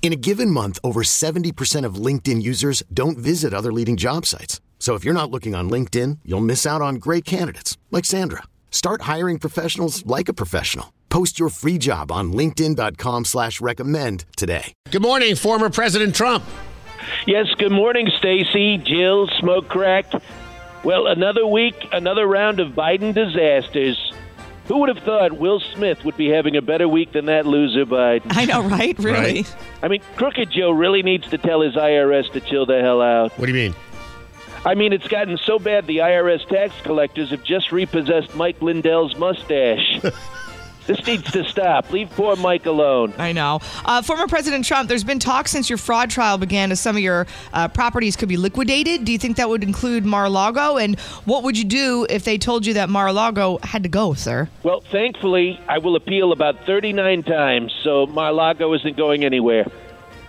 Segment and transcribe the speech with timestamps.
[0.00, 4.62] In a given month, over 70% of LinkedIn users don't visit other leading job sites.
[4.78, 8.44] So if you're not looking on LinkedIn, you'll miss out on great candidates like Sandra.
[8.70, 10.94] Start hiring professionals like a professional.
[11.10, 14.72] Post your free job on LinkedIn.com slash recommend today.
[14.90, 16.44] Good morning, former President Trump.
[17.26, 20.06] Yes, good morning, Stacy, Jill, Smoke Crack.
[20.84, 24.12] Well, another week, another round of Biden disasters.
[24.68, 27.86] Who would have thought Will Smith would be having a better week than that loser
[27.86, 28.26] Biden?
[28.30, 28.96] I know, right?
[28.98, 29.18] Really?
[29.42, 29.56] Right.
[29.82, 33.32] I mean, Crooked Joe really needs to tell his IRS to chill the hell out.
[33.38, 33.74] What do you mean?
[34.66, 39.16] I mean, it's gotten so bad the IRS tax collectors have just repossessed Mike Lindell's
[39.16, 40.00] mustache.
[40.88, 41.92] this needs to stop.
[41.92, 43.12] Leave poor Mike alone.
[43.18, 43.60] I know.
[43.84, 47.02] Uh, former President Trump, there's been talk since your fraud trial began as some of
[47.02, 49.04] your uh, properties could be liquidated.
[49.04, 50.78] Do you think that would include Mar-a-Lago?
[50.78, 54.48] And what would you do if they told you that Mar-a-Lago had to go, sir?
[54.62, 59.66] Well, thankfully, I will appeal about 39 times, so Mar-a-Lago isn't going anywhere.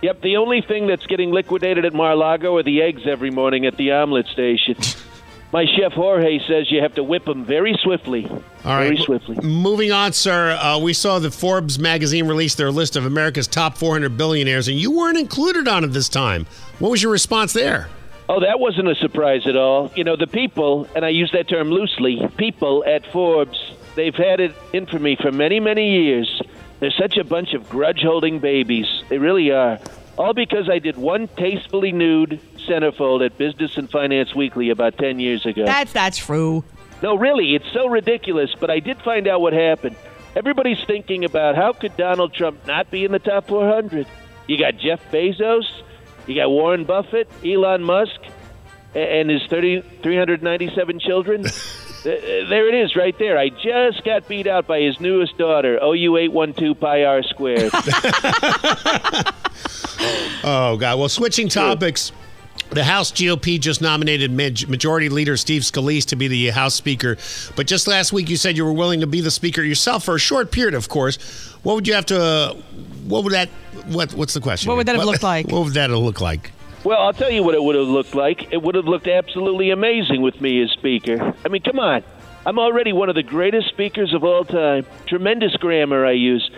[0.02, 3.78] Yep, the only thing that's getting liquidated at Mar-a-Lago are the eggs every morning at
[3.78, 4.76] the omelet station.
[5.52, 8.26] My chef Jorge says you have to whip them very swiftly.
[8.28, 8.84] All right.
[8.84, 9.36] Very swiftly.
[9.42, 10.52] Moving on, sir.
[10.52, 14.78] Uh, we saw that Forbes magazine released their list of America's top 400 billionaires, and
[14.78, 16.46] you weren't included on it this time.
[16.78, 17.88] What was your response there?
[18.28, 19.90] Oh, that wasn't a surprise at all.
[19.96, 24.38] You know, the people, and I use that term loosely, people at Forbes, they've had
[24.38, 26.40] it in for me for many, many years.
[26.78, 28.86] They're such a bunch of grudge holding babies.
[29.08, 29.80] They really are.
[30.16, 35.18] All because I did one tastefully nude centerfold at Business and Finance Weekly about 10
[35.20, 35.64] years ago.
[35.64, 36.64] That's that's true.
[37.02, 39.96] No, really, it's so ridiculous, but I did find out what happened.
[40.36, 44.06] Everybody's thinking about how could Donald Trump not be in the top 400?
[44.46, 45.64] You got Jeff Bezos,
[46.26, 48.20] you got Warren Buffett, Elon Musk,
[48.94, 51.44] and his 30, 397 children.
[52.00, 53.36] Uh, there it is, right there.
[53.36, 57.70] I just got beat out by his newest daughter, OU812 pi r squared.
[60.42, 60.98] Oh, God.
[60.98, 62.12] Well, switching topics.
[62.70, 67.16] The House GOP just nominated Majority Leader Steve Scalise to be the House Speaker.
[67.56, 70.14] But just last week, you said you were willing to be the Speaker yourself for
[70.14, 71.16] a short period, of course.
[71.64, 72.22] What would you have to?
[72.22, 72.54] Uh,
[73.08, 73.48] what would that?
[73.88, 74.12] What?
[74.14, 74.68] What's the question?
[74.68, 75.46] What would that have What- looked like?
[75.50, 76.52] What would that have looked like?
[76.84, 78.52] Well, I'll tell you what it would have looked like.
[78.52, 81.34] It would have looked absolutely amazing with me as Speaker.
[81.44, 82.02] I mean, come on.
[82.46, 84.86] I'm already one of the greatest speakers of all time.
[85.06, 86.48] Tremendous grammar I use.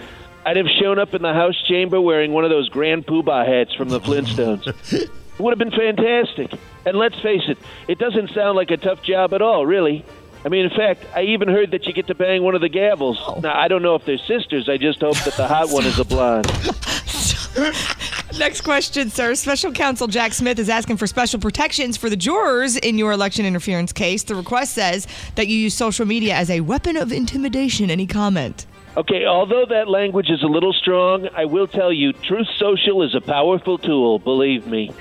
[0.45, 3.75] I'd have shown up in the House chamber wearing one of those Grand Poobah hats
[3.75, 5.11] from the Flintstones.
[5.35, 6.53] It would have been fantastic.
[6.85, 10.05] And let's face it, it doesn't sound like a tough job at all, really.
[10.45, 12.69] I mean, in fact, I even heard that you get to bang one of the
[12.69, 13.17] gavels.
[13.21, 13.41] Oh.
[13.41, 14.69] Now, I don't know if they're sisters.
[14.69, 16.47] I just hope that the hot one is a blonde.
[18.39, 19.35] Next question, sir.
[19.35, 23.45] Special counsel Jack Smith is asking for special protections for the jurors in your election
[23.45, 24.25] interference case.
[24.25, 25.07] The request says
[25.37, 27.91] that you use social media as a weapon of intimidation.
[27.91, 28.67] Any comment?
[28.97, 33.15] Okay, although that language is a little strong, I will tell you Truth Social is
[33.15, 34.93] a powerful tool, believe me.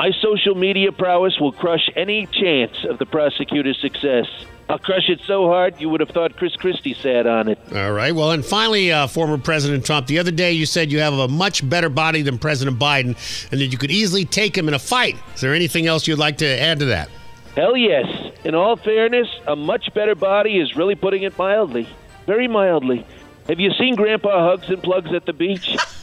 [0.00, 4.24] My social media prowess will crush any chance of the prosecutor's success.
[4.70, 7.58] I'll crush it so hard you would have thought Chris Christie sat on it.
[7.74, 8.14] All right.
[8.14, 11.28] Well, and finally, uh, former President Trump, the other day you said you have a
[11.28, 13.08] much better body than President Biden
[13.52, 15.16] and that you could easily take him in a fight.
[15.34, 17.10] Is there anything else you'd like to add to that?
[17.54, 18.06] Hell yes.
[18.44, 21.86] In all fairness, a much better body is really putting it mildly.
[22.24, 23.04] Very mildly.
[23.48, 25.76] Have you seen Grandpa Hugs and Plugs at the beach?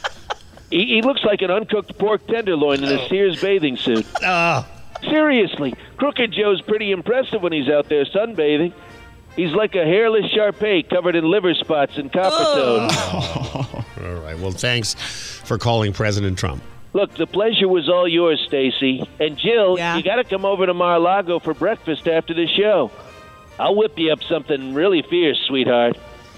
[0.70, 4.06] he, he looks like an uncooked pork tenderloin in a Sears bathing suit.
[4.22, 4.62] Uh,
[5.02, 8.72] Seriously, Crooked Joe's pretty impressive when he's out there sunbathing.
[9.36, 12.90] He's like a hairless Sharpei covered in liver spots and Coppertone.
[14.04, 14.36] all right.
[14.38, 14.94] Well, thanks
[15.44, 16.62] for calling President Trump.
[16.94, 19.08] Look, the pleasure was all yours, Stacy.
[19.20, 19.96] And Jill, Yeah?
[19.96, 22.90] you got to come over to Mar-a-Lago for breakfast after the show.
[23.60, 25.96] I'll whip you up something really fierce, sweetheart.